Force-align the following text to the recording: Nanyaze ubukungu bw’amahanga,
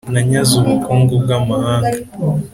Nanyaze 0.13 0.53
ubukungu 0.61 1.13
bw’amahanga, 1.23 1.97